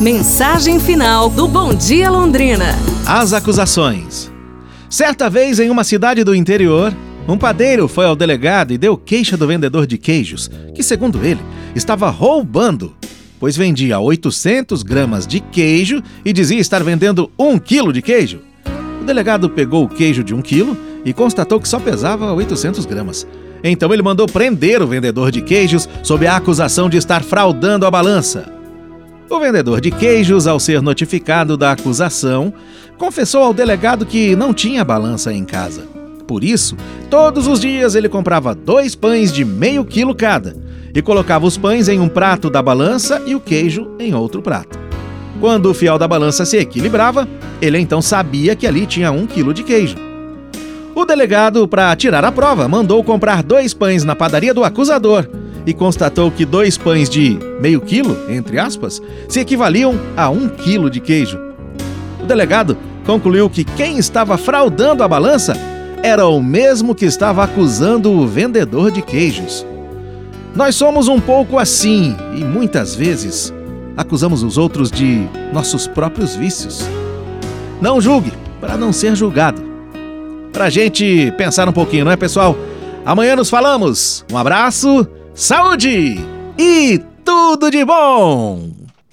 Mensagem 0.00 0.78
final 0.78 1.30
do 1.30 1.48
Bom 1.48 1.72
Dia 1.72 2.10
Londrina. 2.10 2.66
As 3.06 3.32
acusações. 3.32 4.30
Certa 4.90 5.30
vez, 5.30 5.58
em 5.58 5.70
uma 5.70 5.84
cidade 5.84 6.22
do 6.22 6.34
interior, 6.34 6.94
um 7.26 7.38
padeiro 7.38 7.88
foi 7.88 8.04
ao 8.04 8.14
delegado 8.14 8.74
e 8.74 8.78
deu 8.78 8.98
queixa 8.98 9.38
do 9.38 9.46
vendedor 9.46 9.86
de 9.86 9.96
queijos, 9.96 10.50
que, 10.74 10.82
segundo 10.82 11.24
ele, 11.24 11.40
estava 11.74 12.10
roubando, 12.10 12.94
pois 13.40 13.56
vendia 13.56 13.98
800 13.98 14.82
gramas 14.82 15.26
de 15.26 15.40
queijo 15.40 16.02
e 16.22 16.30
dizia 16.30 16.60
estar 16.60 16.84
vendendo 16.84 17.30
um 17.38 17.58
quilo 17.58 17.90
de 17.90 18.02
queijo. 18.02 18.40
O 19.00 19.04
delegado 19.04 19.48
pegou 19.48 19.84
o 19.84 19.88
queijo 19.88 20.22
de 20.22 20.34
um 20.34 20.42
quilo 20.42 20.76
e 21.06 21.14
constatou 21.14 21.58
que 21.58 21.66
só 21.66 21.80
pesava 21.80 22.34
800 22.34 22.84
gramas. 22.84 23.26
Então 23.64 23.94
ele 23.94 24.02
mandou 24.02 24.26
prender 24.26 24.82
o 24.82 24.86
vendedor 24.86 25.30
de 25.30 25.40
queijos 25.40 25.88
sob 26.02 26.26
a 26.26 26.36
acusação 26.36 26.90
de 26.90 26.98
estar 26.98 27.24
fraudando 27.24 27.86
a 27.86 27.90
balança. 27.90 28.55
O 29.28 29.40
vendedor 29.40 29.80
de 29.80 29.90
queijos, 29.90 30.46
ao 30.46 30.60
ser 30.60 30.80
notificado 30.80 31.56
da 31.56 31.72
acusação, 31.72 32.54
confessou 32.96 33.42
ao 33.42 33.52
delegado 33.52 34.06
que 34.06 34.36
não 34.36 34.54
tinha 34.54 34.84
balança 34.84 35.32
em 35.32 35.44
casa. 35.44 35.82
Por 36.28 36.44
isso, 36.44 36.76
todos 37.10 37.48
os 37.48 37.58
dias 37.60 37.96
ele 37.96 38.08
comprava 38.08 38.54
dois 38.54 38.94
pães 38.94 39.32
de 39.32 39.44
meio 39.44 39.84
quilo 39.84 40.14
cada 40.14 40.56
e 40.94 41.02
colocava 41.02 41.44
os 41.44 41.58
pães 41.58 41.88
em 41.88 41.98
um 41.98 42.08
prato 42.08 42.48
da 42.48 42.62
balança 42.62 43.20
e 43.26 43.34
o 43.34 43.40
queijo 43.40 43.90
em 43.98 44.14
outro 44.14 44.40
prato. 44.40 44.78
Quando 45.40 45.66
o 45.66 45.74
fiel 45.74 45.98
da 45.98 46.06
balança 46.06 46.44
se 46.44 46.56
equilibrava, 46.56 47.28
ele 47.60 47.78
então 47.78 48.00
sabia 48.00 48.54
que 48.54 48.66
ali 48.66 48.86
tinha 48.86 49.10
um 49.10 49.26
quilo 49.26 49.52
de 49.52 49.64
queijo. 49.64 49.96
O 50.94 51.04
delegado, 51.04 51.66
para 51.66 51.94
tirar 51.96 52.24
a 52.24 52.32
prova, 52.32 52.66
mandou 52.68 53.02
comprar 53.02 53.42
dois 53.42 53.74
pães 53.74 54.04
na 54.04 54.14
padaria 54.14 54.54
do 54.54 54.64
acusador 54.64 55.28
e 55.66 55.74
constatou 55.74 56.30
que 56.30 56.46
dois 56.46 56.78
pães 56.78 57.10
de 57.10 57.36
meio 57.60 57.80
quilo, 57.80 58.16
entre 58.30 58.58
aspas, 58.58 59.02
se 59.28 59.40
equivaliam 59.40 59.98
a 60.16 60.30
um 60.30 60.48
quilo 60.48 60.88
de 60.88 61.00
queijo. 61.00 61.38
O 62.22 62.24
delegado 62.24 62.78
concluiu 63.04 63.50
que 63.50 63.64
quem 63.64 63.98
estava 63.98 64.38
fraudando 64.38 65.02
a 65.02 65.08
balança 65.08 65.54
era 66.02 66.26
o 66.26 66.40
mesmo 66.40 66.94
que 66.94 67.04
estava 67.04 67.42
acusando 67.42 68.12
o 68.12 68.26
vendedor 68.28 68.92
de 68.92 69.02
queijos. 69.02 69.66
Nós 70.54 70.76
somos 70.76 71.08
um 71.08 71.20
pouco 71.20 71.58
assim 71.58 72.16
e 72.36 72.44
muitas 72.44 72.94
vezes 72.94 73.52
acusamos 73.96 74.42
os 74.42 74.56
outros 74.56 74.90
de 74.90 75.26
nossos 75.52 75.86
próprios 75.88 76.36
vícios. 76.36 76.88
Não 77.80 78.00
julgue 78.00 78.32
para 78.60 78.76
não 78.76 78.92
ser 78.92 79.16
julgado. 79.16 79.60
Pra 80.52 80.70
gente 80.70 81.32
pensar 81.36 81.68
um 81.68 81.72
pouquinho, 81.72 82.04
não 82.04 82.12
é, 82.12 82.16
pessoal? 82.16 82.56
Amanhã 83.04 83.36
nos 83.36 83.50
falamos. 83.50 84.24
Um 84.32 84.38
abraço 84.38 85.06
saúde 85.36 86.16
e 86.58 86.98
tudo 87.22 87.70
de 87.70 87.84
bom! 87.84 88.75